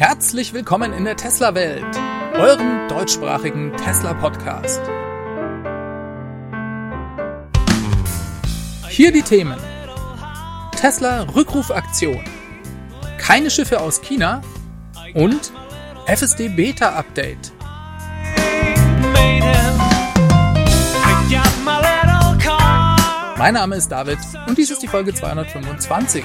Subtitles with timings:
[0.00, 1.84] Herzlich willkommen in der Tesla-Welt,
[2.32, 4.80] eurem deutschsprachigen Tesla-Podcast.
[8.88, 9.58] Hier die Themen.
[10.74, 12.24] Tesla Rückrufaktion.
[13.18, 14.40] Keine Schiffe aus China
[15.12, 15.52] und
[16.06, 17.52] FSD Beta Update.
[23.36, 26.24] Mein Name ist David und dies ist die Folge 225.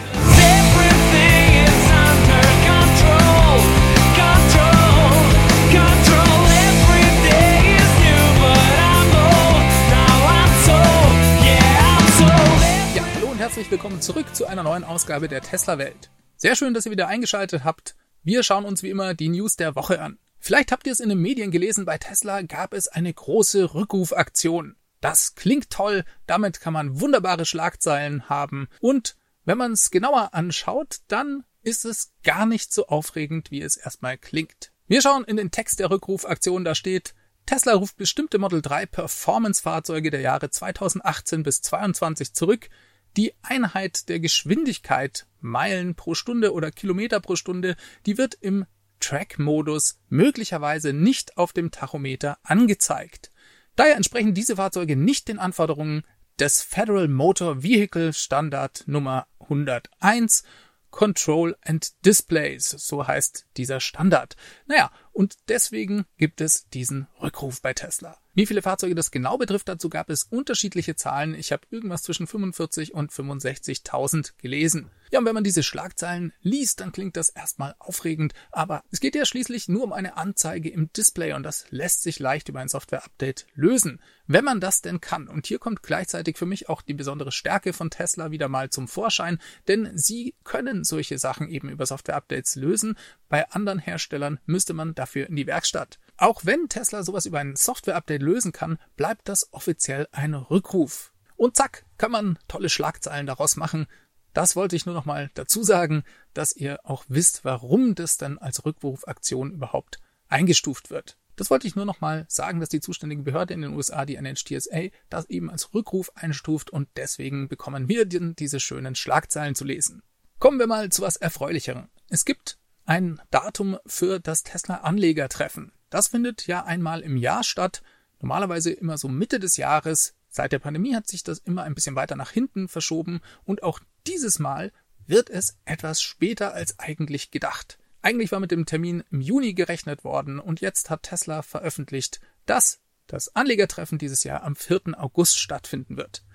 [13.55, 16.09] herzlich willkommen zurück zu einer neuen Ausgabe der Tesla Welt.
[16.35, 17.95] Sehr schön, dass ihr wieder eingeschaltet habt.
[18.21, 20.19] Wir schauen uns wie immer die News der Woche an.
[20.39, 24.75] Vielleicht habt ihr es in den Medien gelesen, bei Tesla gab es eine große Rückrufaktion.
[24.99, 30.97] Das klingt toll, damit kann man wunderbare Schlagzeilen haben und wenn man es genauer anschaut,
[31.07, 34.73] dann ist es gar nicht so aufregend, wie es erstmal klingt.
[34.87, 40.11] Wir schauen in den Text der Rückrufaktion, da steht Tesla ruft bestimmte Model 3 Performance-Fahrzeuge
[40.11, 42.69] der Jahre 2018 bis 2022 zurück,
[43.17, 48.65] die Einheit der Geschwindigkeit, Meilen pro Stunde oder Kilometer pro Stunde, die wird im
[48.99, 53.31] Track-Modus möglicherweise nicht auf dem Tachometer angezeigt.
[53.75, 56.03] Daher entsprechen diese Fahrzeuge nicht den Anforderungen
[56.39, 60.43] des Federal Motor Vehicle Standard Nummer 101
[60.91, 64.37] Control and Displays, so heißt dieser Standard.
[64.65, 68.17] Naja, und deswegen gibt es diesen Rückruf bei Tesla.
[68.35, 71.33] Wie viele Fahrzeuge das genau betrifft, dazu gab es unterschiedliche Zahlen.
[71.35, 74.91] Ich habe irgendwas zwischen 45 und 65.000 gelesen.
[75.09, 79.15] Ja, und wenn man diese Schlagzeilen liest, dann klingt das erstmal aufregend, aber es geht
[79.15, 82.67] ja schließlich nur um eine Anzeige im Display und das lässt sich leicht über ein
[82.67, 85.29] Software-Update lösen, wenn man das denn kann.
[85.29, 88.89] Und hier kommt gleichzeitig für mich auch die besondere Stärke von Tesla wieder mal zum
[88.89, 92.97] Vorschein, denn sie können solche Sachen eben über Software-Updates lösen.
[93.29, 95.99] Bei anderen Herstellern müsste man dafür in die Werkstatt.
[96.17, 101.11] Auch wenn Tesla sowas über ein Software-Update lösen kann, bleibt das offiziell ein Rückruf.
[101.35, 103.87] Und zack, kann man tolle Schlagzeilen daraus machen.
[104.33, 106.03] Das wollte ich nur noch mal dazu sagen,
[106.33, 111.17] dass ihr auch wisst, warum das dann als Rückrufaktion überhaupt eingestuft wird.
[111.35, 114.15] Das wollte ich nur noch mal sagen, dass die zuständige Behörde in den USA, die
[114.15, 120.01] NHTSA, das eben als Rückruf einstuft und deswegen bekommen wir diese schönen Schlagzeilen zu lesen.
[120.39, 121.89] Kommen wir mal zu was Erfreulicherem.
[122.09, 125.73] Es gibt ein Datum für das Tesla Anlegertreffen.
[125.95, 127.81] Das findet ja einmal im Jahr statt,
[128.19, 130.13] normalerweise immer so Mitte des Jahres.
[130.27, 133.79] Seit der Pandemie hat sich das immer ein bisschen weiter nach hinten verschoben und auch
[134.05, 134.73] dieses Mal
[135.07, 137.79] wird es etwas später als eigentlich gedacht.
[138.01, 142.81] Eigentlich war mit dem Termin im Juni gerechnet worden und jetzt hat Tesla veröffentlicht, dass
[143.07, 145.01] das Anlegertreffen dieses Jahr am 4.
[145.01, 146.25] August stattfinden wird.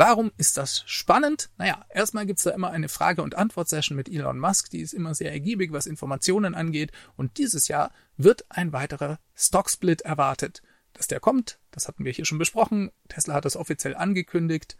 [0.00, 1.50] Warum ist das spannend?
[1.58, 5.14] Naja, erstmal gibt's da immer eine Frage- und Antwort-Session mit Elon Musk, die ist immer
[5.14, 6.90] sehr ergiebig, was Informationen angeht.
[7.18, 10.62] Und dieses Jahr wird ein weiterer Stock-Split erwartet.
[10.94, 12.90] Dass der kommt, das hatten wir hier schon besprochen.
[13.10, 14.78] Tesla hat das offiziell angekündigt.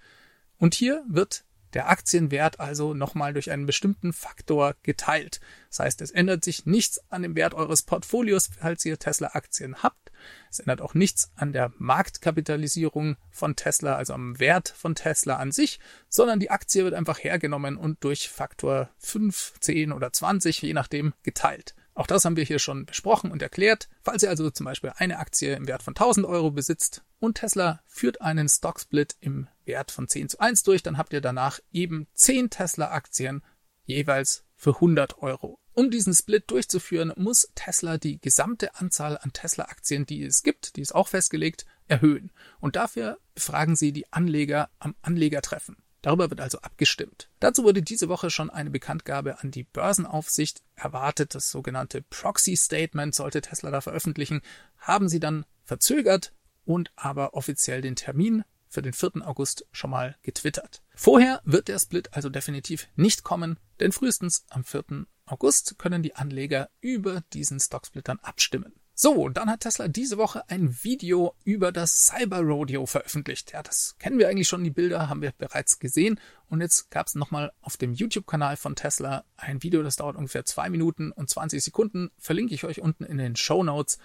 [0.57, 1.45] Und hier wird
[1.75, 5.43] der Aktienwert also nochmal durch einen bestimmten Faktor geteilt.
[5.69, 10.10] Das heißt, es ändert sich nichts an dem Wert eures Portfolios, falls ihr Tesla-Aktien habt.
[10.51, 15.53] Es ändert auch nichts an der Marktkapitalisierung von Tesla, also am Wert von Tesla an
[15.53, 20.73] sich, sondern die Aktie wird einfach hergenommen und durch Faktor 5, 10 oder 20, je
[20.73, 21.75] nachdem, geteilt.
[21.95, 23.89] Auch das haben wir hier schon besprochen und erklärt.
[24.01, 27.83] Falls ihr also zum Beispiel eine Aktie im Wert von 1000 Euro besitzt und Tesla
[27.87, 32.07] führt einen Stock-Split im Wert von 10 zu 1 durch, dann habt ihr danach eben
[32.15, 33.43] 10 Tesla-Aktien
[33.85, 35.59] jeweils für 100 Euro.
[35.81, 40.83] Um diesen Split durchzuführen, muss Tesla die gesamte Anzahl an Tesla-Aktien, die es gibt, die
[40.83, 42.33] ist auch festgelegt, erhöhen.
[42.61, 45.79] Und dafür befragen sie die Anleger am Anlegertreffen.
[46.03, 47.31] Darüber wird also abgestimmt.
[47.41, 51.35] Dazu wurde diese Woche schon eine Bekanntgabe an die Börsenaufsicht erwartet.
[51.35, 54.43] Das sogenannte Proxy Statement sollte Tesla da veröffentlichen.
[54.77, 56.35] Haben sie dann verzögert
[56.67, 59.27] und aber offiziell den Termin für den 4.
[59.27, 60.83] August schon mal getwittert.
[60.95, 65.07] Vorher wird der Split also definitiv nicht kommen, denn frühestens am 4.
[65.31, 68.75] August können die Anleger über diesen Stocksplit dann abstimmen.
[69.03, 73.53] So, dann hat Tesla diese Woche ein Video über das Cyber Rodeo veröffentlicht.
[73.53, 76.21] Ja, das kennen wir eigentlich schon, die Bilder haben wir bereits gesehen.
[76.51, 80.45] Und jetzt gab es nochmal auf dem YouTube-Kanal von Tesla ein Video, das dauert ungefähr
[80.45, 82.11] zwei Minuten und 20 Sekunden.
[82.19, 83.97] Verlinke ich euch unten in den Show Notes.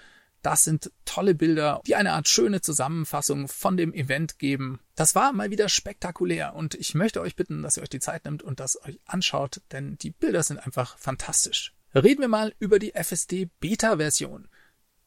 [0.45, 4.79] Das sind tolle Bilder, die eine Art schöne Zusammenfassung von dem Event geben.
[4.93, 8.25] Das war mal wieder spektakulär und ich möchte euch bitten, dass ihr euch die Zeit
[8.25, 11.73] nimmt und das euch anschaut, denn die Bilder sind einfach fantastisch.
[11.95, 14.47] Reden wir mal über die FSD Beta-Version.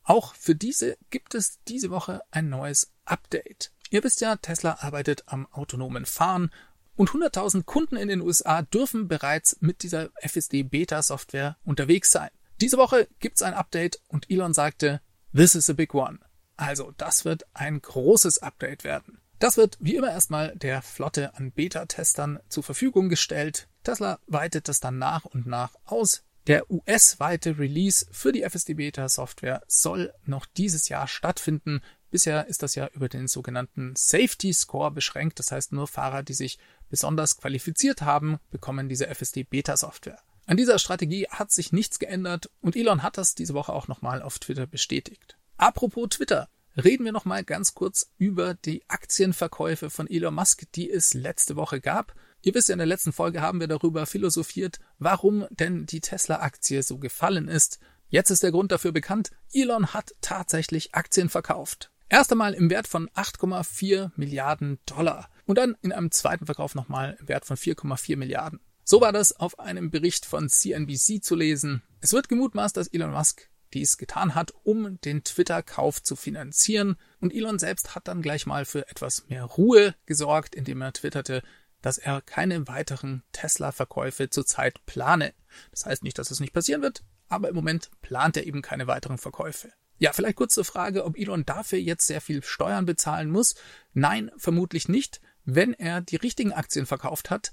[0.03, 3.71] Auch für diese gibt es diese Woche ein neues Update.
[3.91, 6.51] Ihr wisst ja, Tesla arbeitet am autonomen Fahren
[6.97, 12.31] und 100.000 Kunden in den USA dürfen bereits mit dieser FSD Beta Software unterwegs sein.
[12.61, 15.01] Diese Woche gibt's ein Update und Elon sagte,
[15.35, 16.21] This is a big one.
[16.57, 19.21] Also, das wird ein großes Update werden.
[19.39, 23.69] Das wird wie immer erstmal der Flotte an Beta-Testern zur Verfügung gestellt.
[23.85, 26.25] Tesla weitet das dann nach und nach aus.
[26.49, 31.83] Der US-weite Release für die FSD-Beta-Software soll noch dieses Jahr stattfinden.
[32.11, 35.39] Bisher ist das ja über den sogenannten Safety Score beschränkt.
[35.39, 36.59] Das heißt, nur Fahrer, die sich
[36.89, 40.19] besonders qualifiziert haben, bekommen diese FSD-Beta-Software.
[40.49, 44.23] An dieser Strategie hat sich nichts geändert und Elon hat das diese Woche auch nochmal
[44.23, 45.37] auf Twitter bestätigt.
[45.59, 46.49] Apropos Twitter.
[46.75, 51.83] Reden wir nochmal ganz kurz über die Aktienverkäufe von Elon Musk, die es letzte Woche
[51.83, 52.15] gab.
[52.41, 56.83] Ihr wisst ja, in der letzten Folge haben wir darüber philosophiert, warum denn die Tesla-Aktie
[56.83, 57.79] so gefallen ist.
[58.09, 59.33] Jetzt ist der Grund dafür bekannt.
[59.53, 61.91] Elon hat tatsächlich Aktien verkauft.
[62.09, 67.19] Erst einmal im Wert von 8,4 Milliarden Dollar und dann in einem zweiten Verkauf nochmal
[67.21, 68.61] im Wert von 4,4 Milliarden.
[68.91, 71.83] So war das auf einem Bericht von CNBC zu lesen.
[72.01, 76.97] Es wird gemutmaßt, dass Elon Musk dies getan hat, um den Twitter-Kauf zu finanzieren.
[77.21, 81.43] Und Elon selbst hat dann gleich mal für etwas mehr Ruhe gesorgt, indem er twitterte,
[81.83, 85.35] dass er keine weiteren Tesla-Verkäufe zurzeit plane.
[85.71, 88.87] Das heißt nicht, dass es nicht passieren wird, aber im Moment plant er eben keine
[88.87, 89.71] weiteren Verkäufe.
[89.99, 93.55] Ja, vielleicht kurz zur Frage, ob Elon dafür jetzt sehr viel Steuern bezahlen muss.
[93.93, 95.21] Nein, vermutlich nicht.
[95.45, 97.53] Wenn er die richtigen Aktien verkauft hat,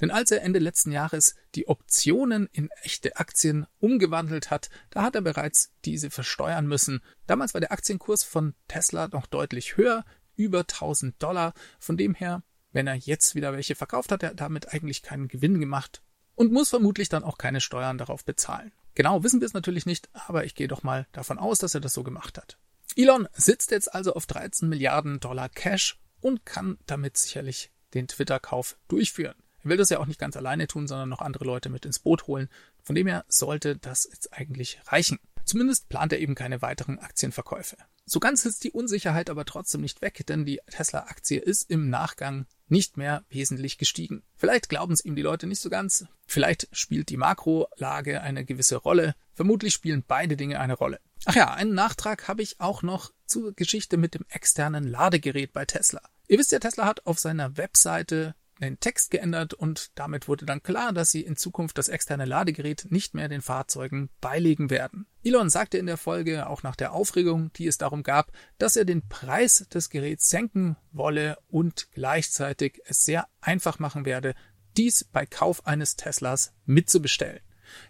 [0.00, 5.14] denn als er Ende letzten Jahres die Optionen in echte Aktien umgewandelt hat, da hat
[5.14, 7.02] er bereits diese versteuern müssen.
[7.26, 10.04] Damals war der Aktienkurs von Tesla noch deutlich höher,
[10.36, 11.54] über 1000 Dollar.
[11.78, 15.60] Von dem her, wenn er jetzt wieder welche verkauft hat, er damit eigentlich keinen Gewinn
[15.60, 16.02] gemacht
[16.34, 18.72] und muss vermutlich dann auch keine Steuern darauf bezahlen.
[18.94, 21.80] Genau wissen wir es natürlich nicht, aber ich gehe doch mal davon aus, dass er
[21.80, 22.58] das so gemacht hat.
[22.94, 28.78] Elon sitzt jetzt also auf 13 Milliarden Dollar Cash und kann damit sicherlich den Twitter-Kauf
[28.88, 29.36] durchführen.
[29.68, 32.26] Will das ja auch nicht ganz alleine tun, sondern noch andere Leute mit ins Boot
[32.26, 32.48] holen.
[32.82, 35.18] Von dem her sollte das jetzt eigentlich reichen.
[35.44, 37.76] Zumindest plant er eben keine weiteren Aktienverkäufe.
[38.04, 42.46] So ganz ist die Unsicherheit aber trotzdem nicht weg, denn die Tesla-Aktie ist im Nachgang
[42.68, 44.22] nicht mehr wesentlich gestiegen.
[44.36, 46.06] Vielleicht glauben es ihm die Leute nicht so ganz.
[46.26, 49.14] Vielleicht spielt die Makrolage eine gewisse Rolle.
[49.34, 51.00] Vermutlich spielen beide Dinge eine Rolle.
[51.24, 55.64] Ach ja, einen Nachtrag habe ich auch noch zur Geschichte mit dem externen Ladegerät bei
[55.64, 56.00] Tesla.
[56.28, 60.62] Ihr wisst ja, Tesla hat auf seiner Webseite den Text geändert und damit wurde dann
[60.62, 65.06] klar, dass sie in Zukunft das externe Ladegerät nicht mehr den Fahrzeugen beilegen werden.
[65.22, 68.84] Elon sagte in der Folge, auch nach der Aufregung, die es darum gab, dass er
[68.84, 74.34] den Preis des Geräts senken wolle und gleichzeitig es sehr einfach machen werde,
[74.76, 77.40] dies bei Kauf eines Teslas mitzubestellen.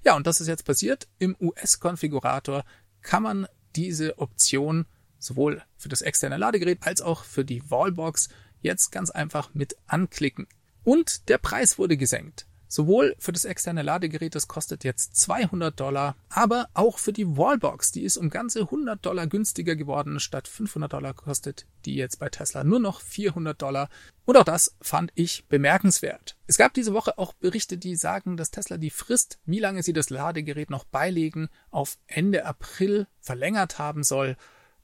[0.04, 1.08] Ja, und das ist jetzt passiert.
[1.18, 2.64] Im US-Konfigurator
[3.02, 4.86] kann man diese Option
[5.18, 8.28] sowohl für das externe Ladegerät als auch für die Wallbox
[8.60, 10.46] jetzt ganz einfach mit anklicken.
[10.86, 12.46] Und der Preis wurde gesenkt.
[12.68, 17.90] Sowohl für das externe Ladegerät, das kostet jetzt 200 Dollar, aber auch für die Wallbox,
[17.90, 20.20] die ist um ganze 100 Dollar günstiger geworden.
[20.20, 23.88] Statt 500 Dollar kostet die jetzt bei Tesla nur noch 400 Dollar.
[24.26, 26.36] Und auch das fand ich bemerkenswert.
[26.46, 29.92] Es gab diese Woche auch Berichte, die sagen, dass Tesla die Frist, wie lange sie
[29.92, 34.36] das Ladegerät noch beilegen, auf Ende April verlängert haben soll.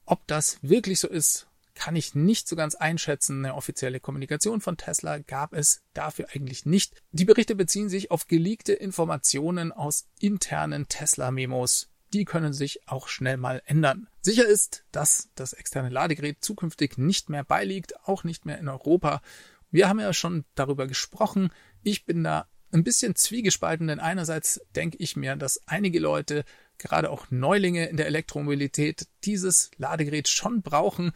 [0.04, 3.44] Ob das wirklich so ist, kann ich nicht so ganz einschätzen.
[3.44, 7.02] Eine offizielle Kommunikation von Tesla gab es dafür eigentlich nicht.
[7.12, 11.88] Die Berichte beziehen sich auf geleakte Informationen aus internen Tesla-Memos.
[12.12, 14.08] Die können sich auch schnell mal ändern.
[14.20, 19.22] Sicher ist, dass das externe Ladegerät zukünftig nicht mehr beiliegt, auch nicht mehr in Europa.
[19.70, 21.50] Wir haben ja schon darüber gesprochen.
[21.82, 26.44] Ich bin da ein bisschen zwiegespalten, denn einerseits denke ich mir, dass einige Leute,
[26.78, 31.12] gerade auch Neulinge in der Elektromobilität, dieses Ladegerät schon brauchen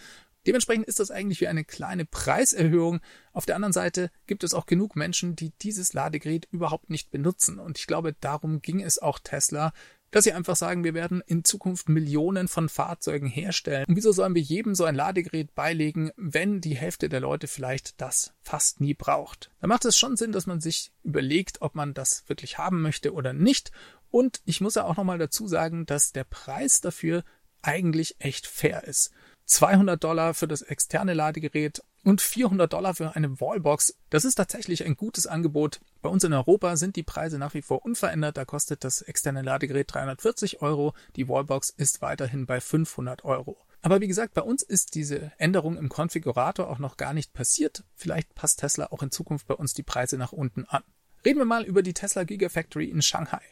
[0.47, 3.00] Dementsprechend ist das eigentlich wie eine kleine Preiserhöhung.
[3.33, 7.59] Auf der anderen Seite gibt es auch genug Menschen, die dieses Ladegerät überhaupt nicht benutzen.
[7.59, 9.73] Und ich glaube, darum ging es auch Tesla,
[10.11, 13.85] dass sie einfach sagen, wir werden in Zukunft Millionen von Fahrzeugen herstellen.
[13.88, 18.00] Und wieso sollen wir jedem so ein Ladegerät beilegen, wenn die Hälfte der Leute vielleicht
[18.00, 19.50] das fast nie braucht?
[19.61, 23.12] Da macht es schon Sinn, dass man sich überlegt, ob man das wirklich haben möchte
[23.12, 23.73] oder nicht.
[24.11, 27.25] Und ich muss ja auch nochmal dazu sagen, dass der Preis dafür
[27.62, 29.11] eigentlich echt fair ist.
[29.47, 33.97] 200 Dollar für das externe Ladegerät und 400 Dollar für eine Wallbox.
[34.11, 35.81] Das ist tatsächlich ein gutes Angebot.
[36.03, 38.37] Bei uns in Europa sind die Preise nach wie vor unverändert.
[38.37, 40.95] Da kostet das externe Ladegerät 340 Euro.
[41.17, 43.57] Die Wallbox ist weiterhin bei 500 Euro.
[43.83, 47.85] Aber wie gesagt, bei uns ist diese Änderung im Konfigurator auch noch gar nicht passiert.
[47.95, 50.83] Vielleicht passt Tesla auch in Zukunft bei uns die Preise nach unten an.
[51.25, 53.43] Reden wir mal über die Tesla Gigafactory in Shanghai.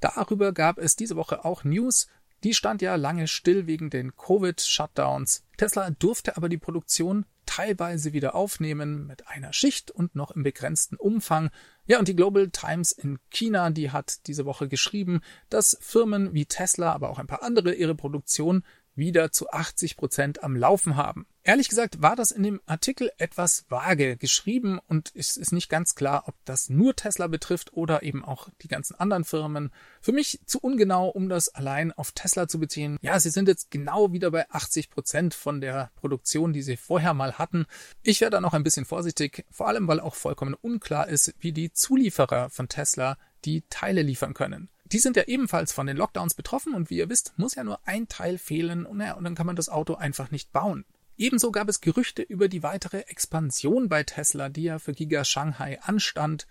[0.00, 2.08] Darüber gab es diese Woche auch News.
[2.44, 5.44] Die stand ja lange still wegen den Covid-Shutdowns.
[5.56, 10.96] Tesla durfte aber die Produktion teilweise wieder aufnehmen mit einer Schicht und noch im begrenzten
[10.96, 11.50] Umfang.
[11.86, 16.44] Ja, und die Global Times in China, die hat diese Woche geschrieben, dass Firmen wie
[16.44, 18.62] Tesla, aber auch ein paar andere ihre Produktion
[18.94, 21.26] wieder zu 80 Prozent am Laufen haben.
[21.46, 25.94] Ehrlich gesagt war das in dem Artikel etwas vage geschrieben und es ist nicht ganz
[25.94, 29.70] klar, ob das nur Tesla betrifft oder eben auch die ganzen anderen Firmen.
[30.00, 32.96] Für mich zu ungenau, um das allein auf Tesla zu beziehen.
[33.02, 37.12] Ja, sie sind jetzt genau wieder bei 80 Prozent von der Produktion, die sie vorher
[37.12, 37.66] mal hatten.
[38.02, 41.52] Ich werde da noch ein bisschen vorsichtig, vor allem weil auch vollkommen unklar ist, wie
[41.52, 44.70] die Zulieferer von Tesla die Teile liefern können.
[44.84, 47.80] Die sind ja ebenfalls von den Lockdowns betroffen und wie ihr wisst, muss ja nur
[47.86, 50.84] ein Teil fehlen und, ja, und dann kann man das Auto einfach nicht bauen.
[51.16, 55.80] Ebenso gab es Gerüchte über die weitere Expansion bei Tesla, die ja für Giga Shanghai
[55.80, 56.46] anstand.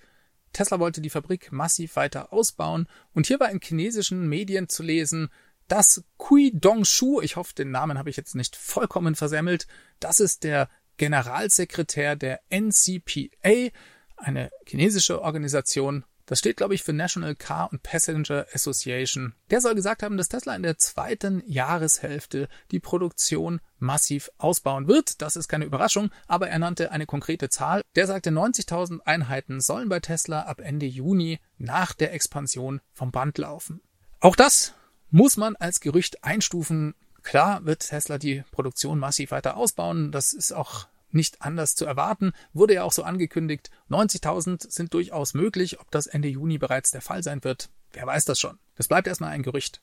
[0.53, 5.29] Tesla wollte die Fabrik massiv weiter ausbauen und hier war in chinesischen Medien zu lesen,
[5.67, 9.67] dass Kui Dongshu, ich hoffe, den Namen habe ich jetzt nicht vollkommen versemmelt,
[9.99, 13.71] das ist der Generalsekretär der NCPA,
[14.15, 19.33] eine chinesische Organisation, das steht, glaube ich, für National Car and Passenger Association.
[19.49, 25.21] Der soll gesagt haben, dass Tesla in der zweiten Jahreshälfte die Produktion massiv ausbauen wird.
[25.21, 27.81] Das ist keine Überraschung, aber er nannte eine konkrete Zahl.
[27.95, 33.37] Der sagte, 90.000 Einheiten sollen bei Tesla ab Ende Juni nach der Expansion vom Band
[33.37, 33.81] laufen.
[34.21, 34.73] Auch das
[35.09, 36.95] muss man als Gerücht einstufen.
[37.21, 40.11] Klar wird Tesla die Produktion massiv weiter ausbauen.
[40.11, 43.69] Das ist auch nicht anders zu erwarten, wurde ja auch so angekündigt.
[43.89, 45.79] 90.000 sind durchaus möglich.
[45.79, 48.59] Ob das Ende Juni bereits der Fall sein wird, wer weiß das schon.
[48.75, 49.81] Das bleibt erstmal ein Gerücht.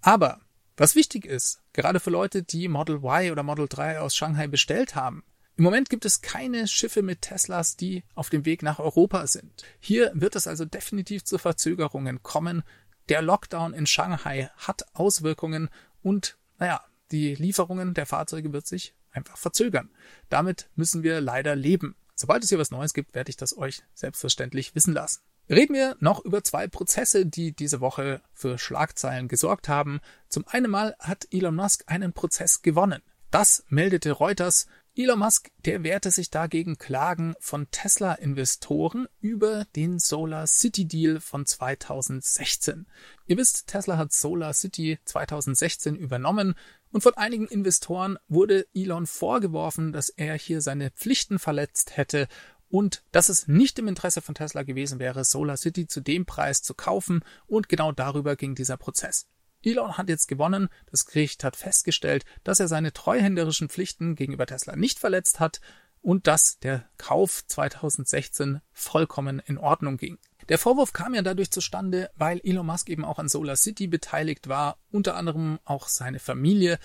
[0.00, 0.40] Aber
[0.76, 4.94] was wichtig ist, gerade für Leute, die Model Y oder Model 3 aus Shanghai bestellt
[4.94, 5.24] haben,
[5.56, 9.64] im Moment gibt es keine Schiffe mit Teslas, die auf dem Weg nach Europa sind.
[9.80, 12.62] Hier wird es also definitiv zu Verzögerungen kommen.
[13.08, 15.68] Der Lockdown in Shanghai hat Auswirkungen
[16.00, 19.90] und, naja, die Lieferungen der Fahrzeuge wird sich einfach verzögern.
[20.30, 21.94] Damit müssen wir leider leben.
[22.14, 25.20] Sobald es hier was Neues gibt, werde ich das euch selbstverständlich wissen lassen.
[25.50, 30.00] Reden wir noch über zwei Prozesse, die diese Woche für Schlagzeilen gesorgt haben.
[30.28, 33.02] Zum einen mal hat Elon Musk einen Prozess gewonnen.
[33.30, 34.66] Das meldete Reuters.
[34.94, 41.46] Elon Musk, der wehrte sich dagegen Klagen von Tesla-Investoren über den Solar City Deal von
[41.46, 42.86] 2016.
[43.26, 46.56] Ihr wisst, Tesla hat Solar City 2016 übernommen.
[46.90, 52.28] Und von einigen Investoren wurde Elon vorgeworfen, dass er hier seine Pflichten verletzt hätte
[52.68, 56.62] und dass es nicht im Interesse von Tesla gewesen wäre, Solar City zu dem Preis
[56.62, 59.26] zu kaufen und genau darüber ging dieser Prozess.
[59.62, 64.76] Elon hat jetzt gewonnen, das Gericht hat festgestellt, dass er seine treuhänderischen Pflichten gegenüber Tesla
[64.76, 65.60] nicht verletzt hat
[66.00, 70.18] und dass der Kauf 2016 vollkommen in Ordnung ging.
[70.48, 74.48] Der Vorwurf kam ja dadurch zustande, weil Elon Musk eben auch an Solar City beteiligt
[74.48, 76.78] war, unter anderem auch seine Familie.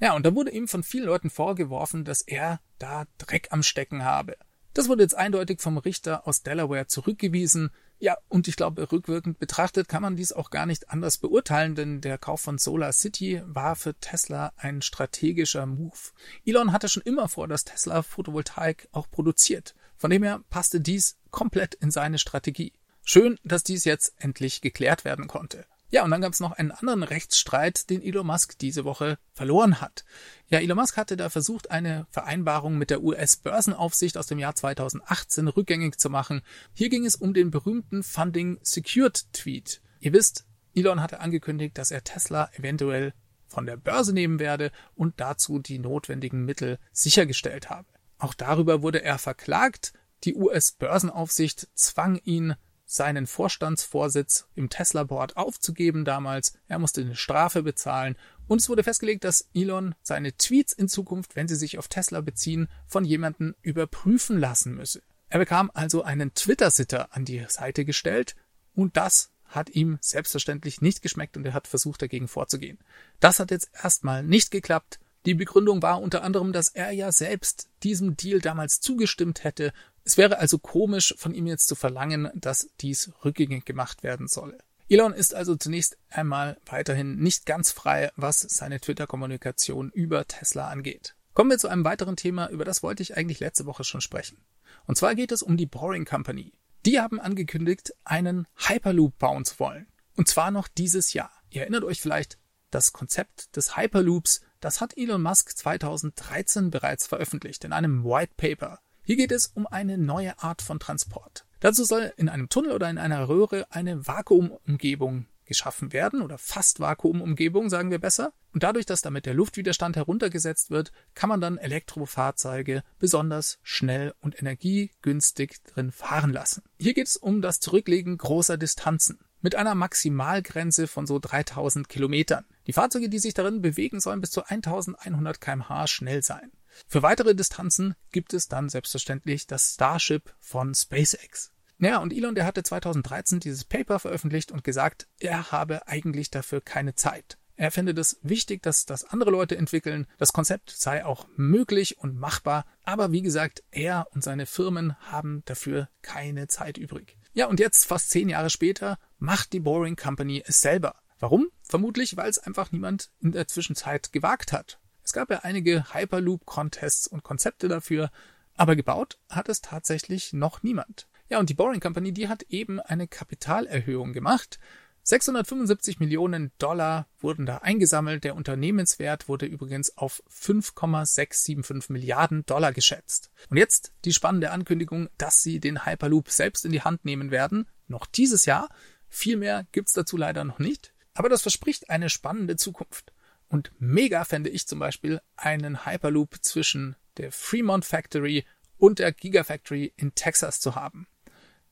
[0.00, 4.04] Ja, und da wurde ihm von vielen Leuten vorgeworfen, dass er da Dreck am Stecken
[4.04, 4.36] habe.
[4.72, 7.70] Das wurde jetzt eindeutig vom Richter aus Delaware zurückgewiesen.
[8.00, 12.00] Ja, und ich glaube, rückwirkend betrachtet kann man dies auch gar nicht anders beurteilen, denn
[12.00, 15.96] der Kauf von Solar City war für Tesla ein strategischer Move.
[16.44, 19.76] Elon hatte schon immer vor, dass Tesla Photovoltaik auch produziert.
[19.96, 22.72] Von dem her passte dies komplett in seine Strategie.
[23.04, 25.66] Schön, dass dies jetzt endlich geklärt werden konnte.
[25.90, 29.80] Ja, und dann gab es noch einen anderen Rechtsstreit, den Elon Musk diese Woche verloren
[29.80, 30.04] hat.
[30.48, 35.48] Ja, Elon Musk hatte da versucht, eine Vereinbarung mit der US-Börsenaufsicht aus dem Jahr 2018
[35.48, 36.40] rückgängig zu machen.
[36.72, 39.82] Hier ging es um den berühmten Funding Secured Tweet.
[40.00, 43.12] Ihr wisst, Elon hatte angekündigt, dass er Tesla eventuell
[43.46, 47.86] von der Börse nehmen werde und dazu die notwendigen Mittel sichergestellt habe.
[48.18, 49.92] Auch darüber wurde er verklagt.
[50.24, 56.54] Die US-Börsenaufsicht zwang ihn seinen Vorstandsvorsitz im Tesla-Board aufzugeben damals.
[56.68, 61.36] Er musste eine Strafe bezahlen und es wurde festgelegt, dass Elon seine Tweets in Zukunft,
[61.36, 65.02] wenn sie sich auf Tesla beziehen, von jemandem überprüfen lassen müsse.
[65.28, 68.36] Er bekam also einen Twitter-Sitter an die Seite gestellt
[68.74, 72.78] und das hat ihm selbstverständlich nicht geschmeckt und er hat versucht dagegen vorzugehen.
[73.20, 74.98] Das hat jetzt erstmal nicht geklappt.
[75.26, 79.72] Die Begründung war unter anderem, dass er ja selbst diesem Deal damals zugestimmt hätte
[80.04, 84.58] es wäre also komisch, von ihm jetzt zu verlangen, dass dies rückgängig gemacht werden solle.
[84.88, 91.14] Elon ist also zunächst einmal weiterhin nicht ganz frei, was seine Twitter-Kommunikation über Tesla angeht.
[91.32, 94.38] Kommen wir zu einem weiteren Thema, über das wollte ich eigentlich letzte Woche schon sprechen.
[94.86, 96.52] Und zwar geht es um die Boring Company.
[96.84, 99.86] Die haben angekündigt, einen Hyperloop bauen zu wollen.
[100.16, 101.32] Und zwar noch dieses Jahr.
[101.48, 102.38] Ihr erinnert euch vielleicht,
[102.70, 108.80] das Konzept des Hyperloops, das hat Elon Musk 2013 bereits veröffentlicht in einem White Paper.
[109.06, 111.44] Hier geht es um eine neue Art von Transport.
[111.60, 116.80] Dazu soll in einem Tunnel oder in einer Röhre eine Vakuumumgebung geschaffen werden oder fast
[116.80, 118.32] Vakuumumgebung, sagen wir besser.
[118.54, 124.38] Und dadurch, dass damit der Luftwiderstand heruntergesetzt wird, kann man dann Elektrofahrzeuge besonders schnell und
[124.40, 126.62] energiegünstig drin fahren lassen.
[126.78, 132.46] Hier geht es um das Zurücklegen großer Distanzen mit einer Maximalgrenze von so 3000 Kilometern.
[132.66, 136.50] Die Fahrzeuge, die sich darin bewegen, sollen bis zu 1100 kmh schnell sein.
[136.86, 141.52] Für weitere Distanzen gibt es dann selbstverständlich das Starship von SpaceX.
[141.78, 146.60] Naja, und Elon, der hatte 2013 dieses Paper veröffentlicht und gesagt, er habe eigentlich dafür
[146.60, 147.38] keine Zeit.
[147.56, 150.06] Er findet es wichtig, dass das andere Leute entwickeln.
[150.18, 152.64] Das Konzept sei auch möglich und machbar.
[152.82, 157.16] Aber wie gesagt, er und seine Firmen haben dafür keine Zeit übrig.
[157.32, 160.96] Ja, und jetzt, fast zehn Jahre später, macht die Boring Company es selber.
[161.20, 161.48] Warum?
[161.62, 164.80] Vermutlich, weil es einfach niemand in der Zwischenzeit gewagt hat.
[165.14, 168.10] Es gab ja einige Hyperloop-Contests und Konzepte dafür,
[168.56, 171.06] aber gebaut hat es tatsächlich noch niemand.
[171.28, 174.58] Ja, und die Boring Company, die hat eben eine Kapitalerhöhung gemacht.
[175.04, 178.24] 675 Millionen Dollar wurden da eingesammelt.
[178.24, 183.30] Der Unternehmenswert wurde übrigens auf 5,675 Milliarden Dollar geschätzt.
[183.50, 187.68] Und jetzt die spannende Ankündigung, dass sie den Hyperloop selbst in die Hand nehmen werden.
[187.86, 188.68] Noch dieses Jahr.
[189.08, 190.92] Viel mehr gibt's dazu leider noch nicht.
[191.14, 193.13] Aber das verspricht eine spannende Zukunft.
[193.48, 198.44] Und mega fände ich zum Beispiel einen Hyperloop zwischen der Fremont Factory
[198.78, 201.06] und der Gigafactory in Texas zu haben.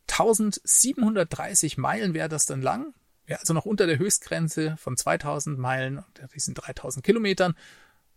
[0.08, 2.94] 1730 Meilen wäre das dann lang,
[3.26, 7.54] wäre also noch unter der Höchstgrenze von 2000 Meilen und diesen 3000 Kilometern.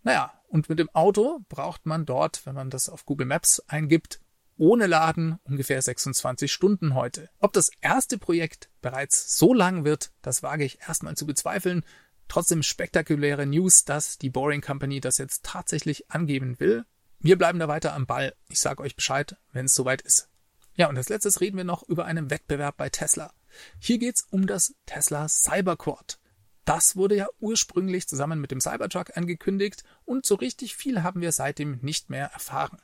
[0.04, 4.20] Naja, und mit dem Auto braucht man dort, wenn man das auf Google Maps eingibt,
[4.58, 7.30] ohne Laden ungefähr 26 Stunden heute.
[7.40, 11.84] Ob das erste Projekt bereits so lang wird, das wage ich erstmal zu bezweifeln.
[12.28, 16.86] Trotzdem spektakuläre News, dass die Boring Company das jetzt tatsächlich angeben will.
[17.20, 18.36] Wir bleiben da weiter am Ball.
[18.50, 20.30] Ich sage euch Bescheid, wenn es soweit ist.
[20.76, 23.34] Ja, und als letztes reden wir noch über einen Wettbewerb bei Tesla.
[23.80, 26.20] Hier geht's um das Tesla Cyberquad.
[26.66, 31.32] Das wurde ja ursprünglich zusammen mit dem Cybertruck angekündigt und so richtig viel haben wir
[31.32, 32.80] seitdem nicht mehr erfahren.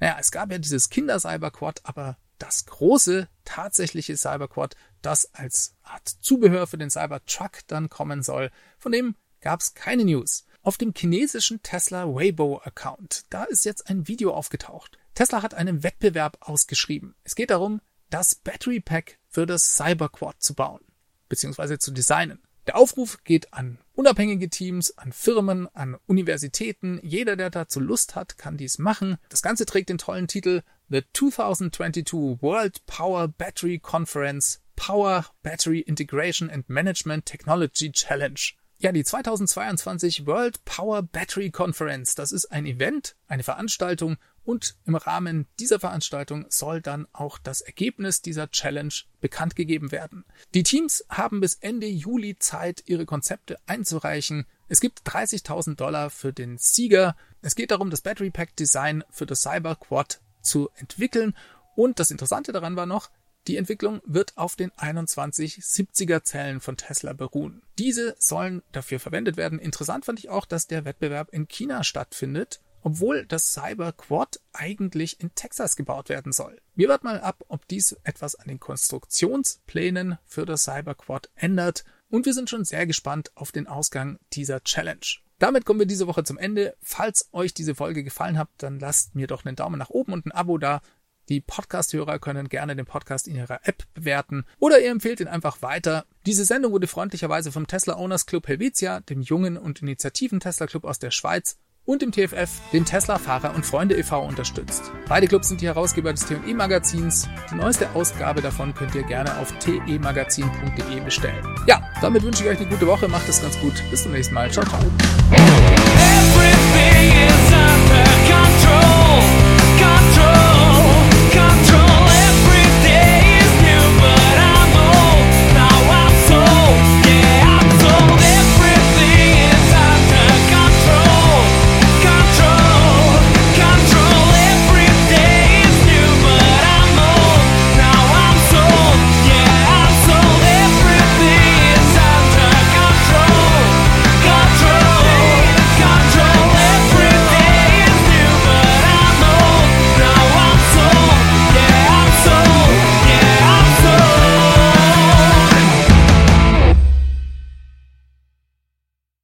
[0.00, 6.66] Naja, es gab ja dieses Kinder-Cyberquad, aber das große, tatsächliche Cyberquad, das als Art Zubehör
[6.66, 10.46] für den Cybertruck dann kommen soll, von dem gab's keine News.
[10.62, 14.98] Auf dem chinesischen Tesla Weibo-Account, da ist jetzt ein Video aufgetaucht.
[15.14, 17.14] Tesla hat einen Wettbewerb ausgeschrieben.
[17.24, 20.84] Es geht darum, das Battery Pack für das Cyberquad zu bauen
[21.28, 21.78] bzw.
[21.78, 22.42] zu designen.
[22.66, 27.00] Der Aufruf geht an unabhängige Teams, an Firmen, an Universitäten.
[27.02, 29.16] Jeder, der dazu Lust hat, kann dies machen.
[29.28, 36.50] Das Ganze trägt den tollen Titel The 2022 World Power Battery Conference Power Battery Integration
[36.50, 38.40] and Management Technology Challenge.
[38.80, 44.96] Ja, die 2022 World Power Battery Conference, das ist ein Event, eine Veranstaltung und im
[44.96, 50.24] Rahmen dieser Veranstaltung soll dann auch das Ergebnis dieser Challenge bekannt gegeben werden.
[50.54, 54.44] Die Teams haben bis Ende Juli Zeit, ihre Konzepte einzureichen.
[54.66, 57.14] Es gibt 30.000 Dollar für den Sieger.
[57.42, 61.34] Es geht darum, das Battery Pack Design für das Cyber Quad zu entwickeln.
[61.76, 63.10] Und das Interessante daran war noch,
[63.46, 67.62] die Entwicklung wird auf den 2170er Zellen von Tesla beruhen.
[67.78, 69.58] Diese sollen dafür verwendet werden.
[69.58, 75.20] Interessant fand ich auch, dass der Wettbewerb in China stattfindet, obwohl das Cyber Quad eigentlich
[75.20, 76.60] in Texas gebaut werden soll.
[76.74, 81.84] Wir warten mal ab, ob dies etwas an den Konstruktionsplänen für das Cyber Quad ändert
[82.10, 85.06] und wir sind schon sehr gespannt auf den Ausgang dieser Challenge.
[85.40, 86.76] Damit kommen wir diese Woche zum Ende.
[86.82, 90.26] Falls euch diese Folge gefallen hat, dann lasst mir doch einen Daumen nach oben und
[90.26, 90.82] ein Abo da.
[91.30, 95.62] Die Podcast-Hörer können gerne den Podcast in ihrer App bewerten oder ihr empfehlt ihn einfach
[95.62, 96.04] weiter.
[96.26, 100.84] Diese Sendung wurde freundlicherweise vom Tesla Owners Club Helvetia, dem jungen und initiativen Tesla Club
[100.84, 101.56] aus der Schweiz
[101.90, 104.24] und dem TFF, dem Tesla Fahrer und Freunde e.V.
[104.24, 104.92] unterstützt.
[105.08, 107.28] Beide Clubs sind die Herausgeber des T&E Magazins.
[107.50, 111.44] Die neueste Ausgabe davon könnt ihr gerne auf temagazin.de bestellen.
[111.66, 113.72] Ja, damit wünsche ich euch eine gute Woche, macht es ganz gut.
[113.90, 114.48] Bis zum nächsten Mal.
[114.52, 114.80] Ciao, ciao.